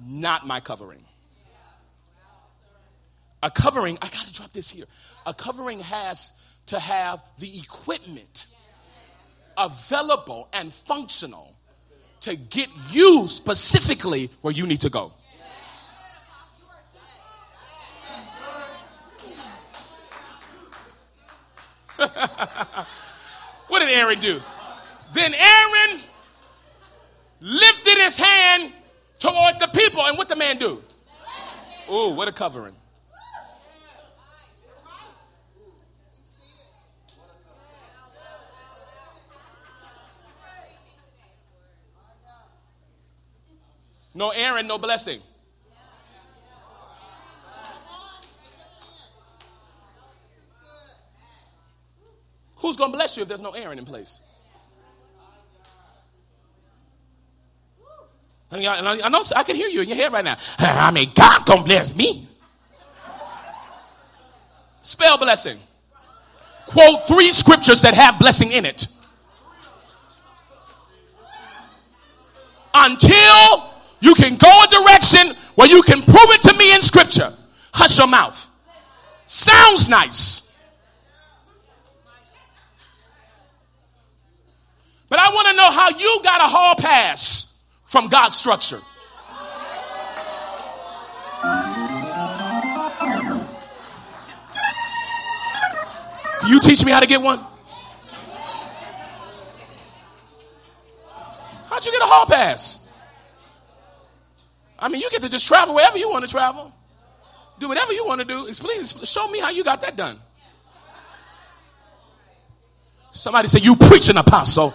[0.00, 1.04] Not my covering.
[3.42, 4.86] A covering, I gotta drop this here.
[5.26, 6.32] A covering has
[6.66, 8.46] to have the equipment
[9.56, 11.54] available and functional
[12.20, 15.12] to get you specifically where you need to go.
[23.68, 24.40] what did Aaron do?
[25.12, 26.00] Then Aaron
[27.40, 28.72] lifted his hand
[29.18, 30.82] toward the people, and what the man do?
[31.88, 32.74] Oh, what a covering.
[44.14, 45.20] No Aaron, no blessing.
[52.56, 54.20] Who's going to bless you if there's no Aaron in place?
[58.52, 60.36] And I know I can hear you in your head right now.
[60.58, 62.28] I mean, God gonna bless me.
[64.82, 65.58] Spell blessing.
[66.66, 68.88] Quote three scriptures that have blessing in it.
[72.74, 73.71] Until
[74.02, 77.32] you can go a direction where you can prove it to me in scripture.
[77.72, 78.50] Hush your mouth.
[79.26, 80.52] Sounds nice.
[85.08, 88.80] But I want to know how you got a hall pass from God's structure.
[96.40, 97.38] Can you teach me how to get one?
[101.68, 102.81] How'd you get a hall pass?
[104.82, 106.72] I mean, you get to just travel wherever you want to travel.
[107.60, 108.52] Do whatever you want to do.
[108.52, 110.18] Please show me how you got that done.
[113.12, 114.74] Somebody say, You preach an apostle.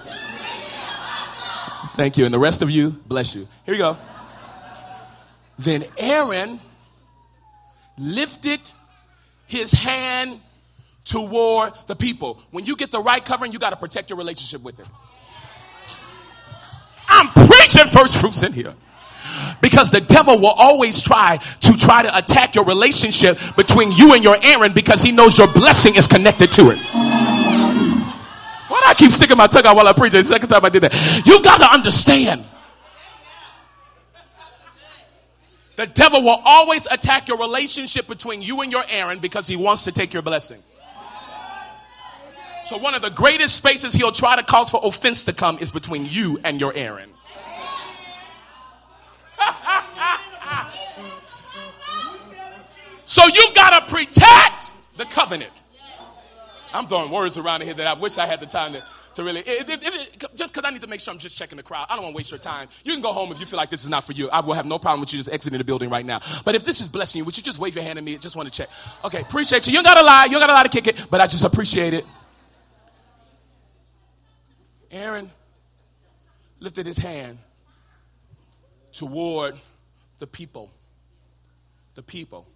[1.93, 2.24] Thank you.
[2.24, 3.47] And the rest of you, bless you.
[3.66, 3.97] Here we go.
[5.60, 6.62] Then Aaron
[7.97, 8.62] lifted
[9.47, 10.39] his hand
[11.03, 12.41] toward the people.
[12.51, 14.88] When you get the right covering, you got to protect your relationship with it.
[17.10, 18.74] I'm preaching first fruits in here.
[19.62, 24.24] Because the devil will always try to try to attack your relationship between you and
[24.24, 26.78] your Aaron because he knows your blessing is connected to it.
[28.68, 30.12] Why do I keep sticking my tongue out while I preach?
[30.12, 30.93] The second time I did that.
[31.26, 32.45] You got to understand.
[35.78, 39.84] The devil will always attack your relationship between you and your Aaron because he wants
[39.84, 40.62] to take your blessing.
[42.66, 45.72] So, one of the greatest spaces he'll try to cause for offense to come is
[45.72, 47.10] between you and your Aaron.
[53.03, 55.63] So you've got to protect the covenant.
[56.73, 58.83] I'm throwing words around here that I wish I had the time to,
[59.15, 59.39] to really.
[59.41, 61.87] It, it, it, just because I need to make sure I'm just checking the crowd.
[61.89, 62.67] I don't want to waste your time.
[62.83, 64.29] You can go home if you feel like this is not for you.
[64.29, 66.19] I will have no problem with you just exiting the building right now.
[66.43, 68.17] But if this is blessing you, would you just wave your hand at me?
[68.17, 68.69] Just want to check.
[69.05, 69.73] Okay, appreciate you.
[69.73, 70.25] You got to lie.
[70.25, 71.07] You got to lie to kick it.
[71.09, 72.05] But I just appreciate it.
[74.91, 75.31] Aaron
[76.59, 77.37] lifted his hand
[78.97, 79.53] toward
[80.17, 80.71] the people.
[81.93, 82.47] The people.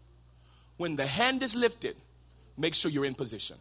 [0.78, 1.96] When the hand is lifted,
[2.58, 3.58] make sure you're in position.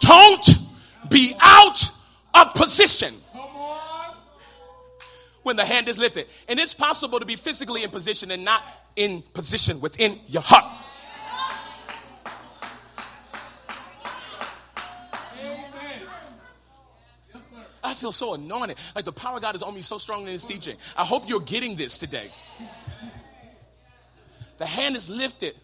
[0.00, 0.46] Don't
[1.08, 1.88] be out
[2.34, 3.14] of position
[5.44, 6.26] when the hand is lifted.
[6.48, 8.64] And it's possible to be physically in position and not
[8.96, 10.64] in position within your heart.
[17.96, 18.78] Feel so anointed.
[18.94, 20.76] Like the power of God is on me so strong in his teaching.
[20.96, 22.30] I hope you're getting this today.
[24.58, 25.54] The hand is lifted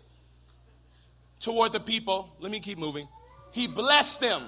[1.40, 2.34] toward the people.
[2.40, 3.08] Let me keep moving.
[3.52, 4.42] He blessed them.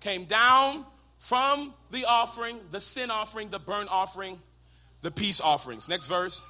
[0.00, 0.84] Came down
[1.18, 4.38] from the offering, the sin offering, the burnt offering,
[5.02, 5.88] the peace offerings.
[5.88, 6.44] Next verse.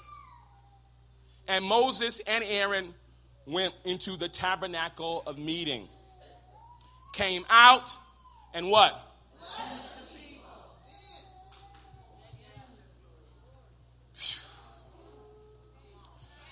[1.46, 2.94] And Moses and Aaron
[3.46, 5.88] went into the tabernacle of meeting.
[7.12, 7.96] Came out
[8.54, 9.00] and what?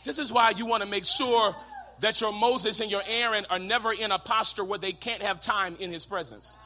[0.05, 1.55] This is why you want to make sure
[2.01, 5.41] that your Moses and your Aaron are never in a posture where they can't have
[5.41, 6.57] time in his presence.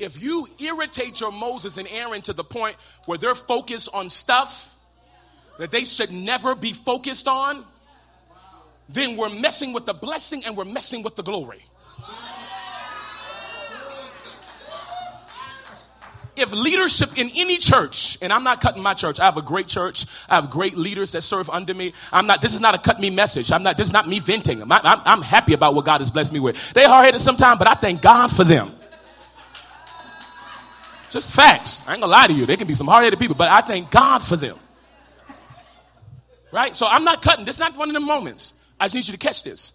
[0.00, 4.74] if you irritate your Moses and Aaron to the point where they're focused on stuff
[5.58, 7.64] that they should never be focused on,
[8.88, 11.62] then we're messing with the blessing and we're messing with the glory.
[16.36, 19.66] If leadership in any church, and I'm not cutting my church, I have a great
[19.66, 21.92] church, I have great leaders that serve under me.
[22.12, 23.52] I'm not, this is not a cut me message.
[23.52, 24.62] I'm not, this is not me venting.
[24.62, 26.72] I'm, I'm, I'm happy about what God has blessed me with.
[26.72, 28.72] They hard headed sometimes, but I thank God for them.
[31.10, 31.82] Just facts.
[31.86, 32.46] I ain't gonna lie to you.
[32.46, 34.56] They can be some hard headed people, but I thank God for them.
[36.52, 36.74] Right?
[36.74, 37.44] So I'm not cutting.
[37.44, 38.60] This is not one of the moments.
[38.78, 39.72] I just need you to catch this.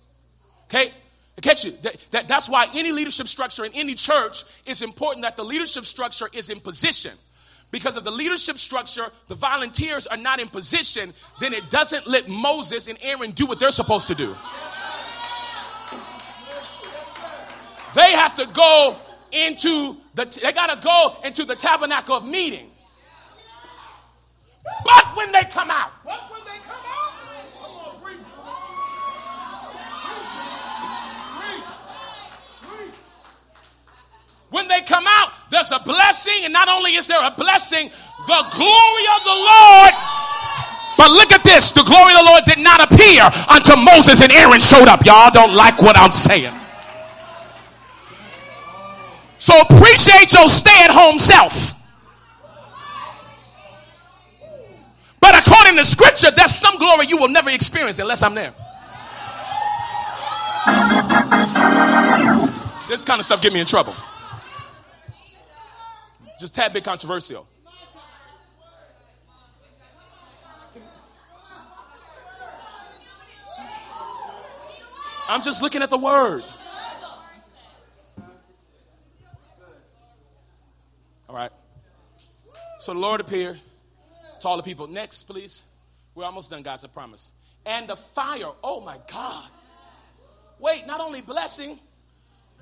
[0.66, 0.94] Okay?
[1.42, 1.84] Catch it.
[1.84, 5.84] That, that, that's why any leadership structure in any church is important that the leadership
[5.86, 7.12] structure is in position.
[7.72, 12.30] Because if the leadership structure, the volunteers are not in position, then it doesn't let
[12.30, 14.34] Moses and Aaron do what they're supposed to do.
[17.96, 18.98] They have to go
[19.32, 22.70] into the, they got to go into the tabernacle of meeting.
[24.84, 25.92] But when they come out,
[34.56, 37.90] When they come out, there's a blessing, and not only is there a blessing,
[38.26, 39.92] the glory of the Lord.
[40.98, 44.32] But look at this the glory of the Lord did not appear until Moses and
[44.32, 45.06] Aaron showed up.
[45.06, 46.54] Y'all don't like what I'm saying.
[49.40, 51.74] So appreciate your stay at home self.
[55.20, 58.54] But according to scripture, there's some glory you will never experience unless I'm there.
[62.88, 63.94] This kind of stuff get me in trouble.
[66.40, 67.48] Just tad bit controversial.
[75.28, 76.44] I'm just looking at the word.
[81.28, 81.52] All right.
[82.80, 83.60] So the Lord appeared
[84.42, 84.88] to all the people.
[84.88, 85.64] Next, please.
[86.14, 87.32] We're almost done, guys, I promise.
[87.66, 89.50] And the fire, oh my God.
[90.60, 91.80] Wait, not only blessing,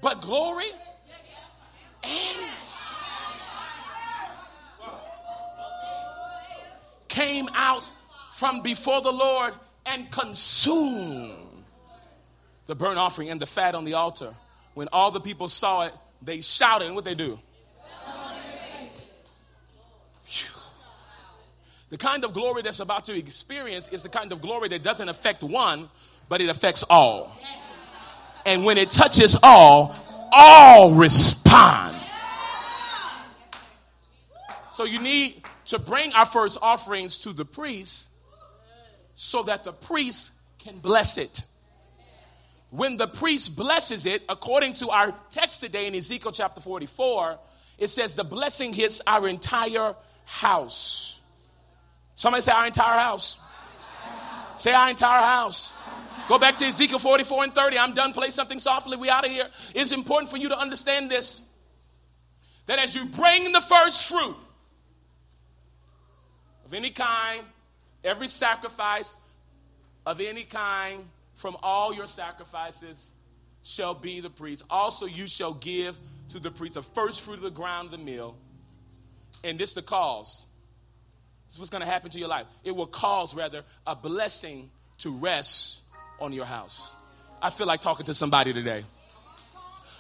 [0.02, 0.72] but glory
[2.04, 2.38] and
[7.14, 7.90] came out
[8.34, 9.54] from before the Lord
[9.86, 11.64] and consumed
[12.66, 14.34] the burnt offering and the fat on the altar.
[14.74, 15.94] When all the people saw it,
[16.24, 16.88] they shouted.
[16.88, 17.40] And what they do?
[21.90, 25.08] The kind of glory that's about to experience is the kind of glory that doesn't
[25.08, 25.90] affect one,
[26.28, 27.38] but it affects all.
[28.48, 29.96] And when it touches all,
[30.32, 31.96] all respond.
[34.72, 35.44] So you need
[35.74, 38.10] to bring our first offerings to the priest
[39.16, 41.46] so that the priest can bless it.
[42.70, 47.40] When the priest blesses it, according to our text today in Ezekiel chapter 44,
[47.80, 49.96] it says the blessing hits our entire
[50.26, 51.20] house.
[52.14, 53.40] Somebody say, Our entire house.
[54.60, 55.74] Say, Our entire house.
[56.30, 57.80] Go back to Ezekiel 44 and 30.
[57.80, 58.14] I'm done.
[58.14, 58.96] Play something softly.
[58.96, 59.48] We out of here.
[59.74, 61.50] It's important for you to understand this
[62.68, 64.38] that as you bring the first fruit,
[66.74, 67.44] of any kind,
[68.04, 69.16] every sacrifice
[70.08, 71.04] of any kind
[71.36, 73.12] from all your sacrifices
[73.62, 74.64] shall be the priest.
[74.72, 75.96] Also, you shall give
[76.30, 78.36] to the priest the first fruit of the ground of the meal.
[79.44, 80.48] And this the cause.
[81.48, 82.48] This is what's going to happen to your life.
[82.64, 85.84] It will cause, rather, a blessing to rest
[86.20, 86.96] on your house.
[87.40, 88.84] I feel like talking to somebody today.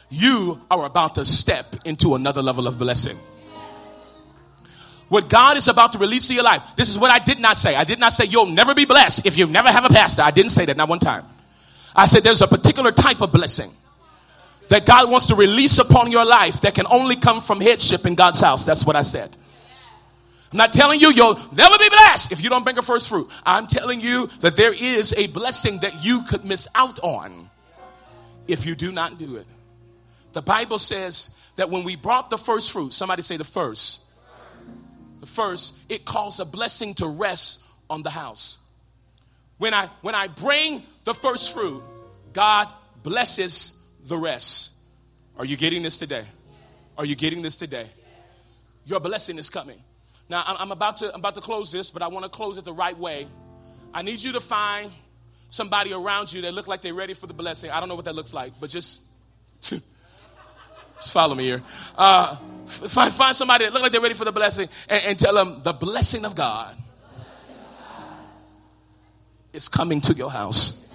[0.09, 3.17] You are about to step into another level of blessing
[5.13, 6.63] what God is about to release to your life.
[6.75, 7.75] This is what I did not say.
[7.75, 10.23] I did not say you'll never be blessed if you never have a pastor.
[10.23, 11.23] I didn't say that not one time.
[11.95, 13.69] I said there's a particular type of blessing
[14.69, 18.15] that God wants to release upon your life that can only come from headship in
[18.15, 18.65] God's house.
[18.65, 19.37] That's what I said.
[20.51, 23.29] I'm not telling you you'll never be blessed if you don't bring a first fruit.
[23.45, 27.51] I'm telling you that there is a blessing that you could miss out on
[28.47, 29.45] if you do not do it.
[30.31, 34.02] The Bible says that when we brought the first fruit, somebody say the first,
[35.27, 38.57] first, it calls a blessing to rest on the house.
[39.57, 41.83] When I when I bring the first fruit,
[42.33, 44.73] God blesses the rest.
[45.37, 46.25] Are you getting this today?
[46.97, 47.87] Are you getting this today?
[48.85, 49.79] Your blessing is coming.
[50.29, 52.65] Now I'm about to I'm about to close this, but I want to close it
[52.65, 53.27] the right way.
[53.93, 54.91] I need you to find
[55.49, 57.69] somebody around you that look like they're ready for the blessing.
[57.69, 59.03] I don't know what that looks like, but just
[61.03, 61.61] just follow me here.
[61.97, 65.33] Uh, find, find somebody that look like they're ready for the blessing and, and tell
[65.33, 66.77] them the blessing of God
[69.51, 70.89] is coming to your house.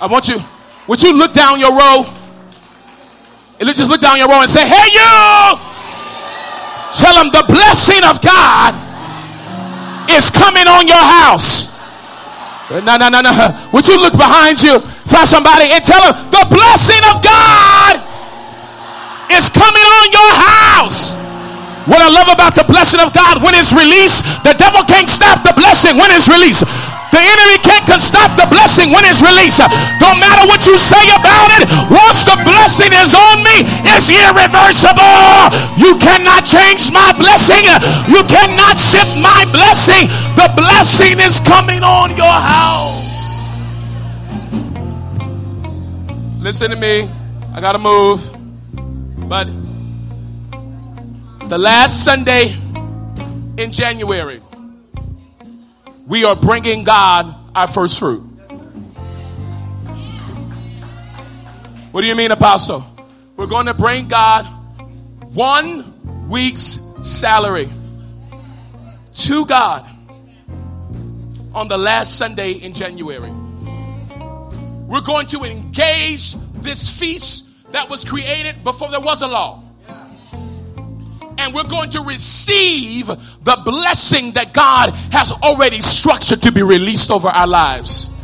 [0.00, 0.38] I want you,
[0.86, 2.06] would you look down your row?
[3.58, 5.58] And just look down your row and say, Hey, you!
[6.92, 8.74] Tell them the blessing of God
[10.10, 11.69] is coming on your house.
[12.70, 13.34] No, no, no, no.
[13.74, 14.78] Would you look behind you,
[15.10, 17.98] find somebody, and tell them the blessing of God
[19.34, 21.18] is coming on your house.
[21.90, 25.42] What I love about the blessing of God, when it's released, the devil can't stop
[25.42, 26.62] the blessing when it's released.
[27.10, 29.58] The enemy can't stop the blessing when it's released.
[29.98, 31.66] Don't matter what you say about it.
[31.90, 35.50] Once the blessing is on me, it's irreversible.
[35.76, 37.66] You cannot change my blessing.
[38.06, 40.06] You cannot shift my blessing.
[40.38, 42.98] The blessing is coming on your house.
[46.38, 47.08] Listen to me.
[47.52, 48.22] I got to move.
[49.28, 49.46] But
[51.48, 52.54] the last Sunday
[53.58, 54.40] in January,
[56.10, 58.18] we are bringing God our first fruit.
[61.92, 62.84] What do you mean, Apostle?
[63.36, 64.44] We're going to bring God
[65.32, 67.70] one week's salary
[69.14, 69.88] to God
[71.54, 73.30] on the last Sunday in January.
[74.88, 79.62] We're going to engage this feast that was created before there was a law
[81.40, 87.10] and we're going to receive the blessing that God has already structured to be released
[87.10, 88.14] over our lives.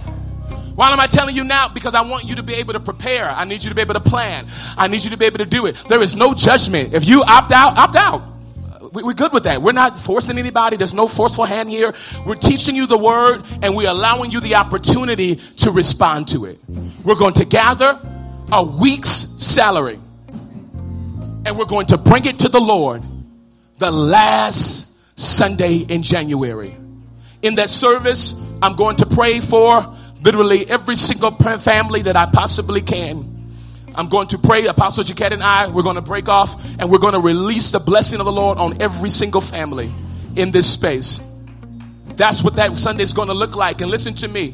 [0.75, 1.69] Why am I telling you now?
[1.69, 3.25] Because I want you to be able to prepare.
[3.25, 4.47] I need you to be able to plan.
[4.77, 5.83] I need you to be able to do it.
[5.89, 6.93] There is no judgment.
[6.93, 8.23] If you opt out, opt out.
[8.93, 9.62] We're good with that.
[9.62, 10.77] We're not forcing anybody.
[10.77, 11.95] There's no forceful hand here.
[12.27, 16.59] We're teaching you the word and we're allowing you the opportunity to respond to it.
[17.03, 17.99] We're going to gather
[18.53, 19.99] a week's salary
[21.47, 23.05] and we're going to bring it to the Lord
[23.79, 26.75] the last Sunday in January.
[27.41, 32.81] In that service, I'm going to pray for literally every single family that I possibly
[32.81, 33.33] can.
[33.95, 36.99] I'm going to pray, Apostle Jaquette and I, we're going to break off and we're
[36.99, 39.93] going to release the blessing of the Lord on every single family
[40.35, 41.21] in this space.
[42.17, 43.81] That's what that Sunday is going to look like.
[43.81, 44.53] And listen to me.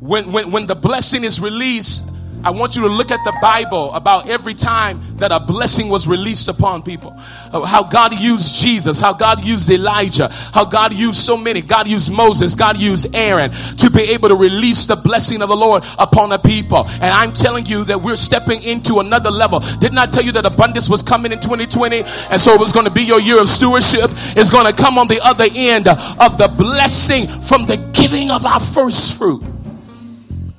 [0.00, 2.10] When, when, when the blessing is released,
[2.44, 6.06] I want you to look at the Bible about every time that a blessing was
[6.06, 7.16] released upon people.
[7.50, 11.62] Uh, how God used Jesus, how God used Elijah, how God used so many.
[11.62, 15.56] God used Moses, God used Aaron to be able to release the blessing of the
[15.56, 16.84] Lord upon the people.
[16.86, 19.60] And I'm telling you that we're stepping into another level.
[19.80, 22.02] Didn't I tell you that abundance was coming in 2020?
[22.30, 24.10] And so it was going to be your year of stewardship.
[24.36, 28.44] It's going to come on the other end of the blessing from the giving of
[28.44, 29.53] our first fruit.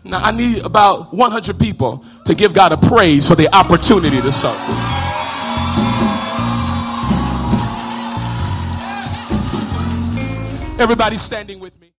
[0.05, 4.31] Now, I need about 100 people to give God a praise for the opportunity to
[4.31, 4.53] sow.
[10.77, 11.84] Everybody standing with me.